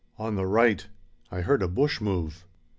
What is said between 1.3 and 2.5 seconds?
heard a bush move."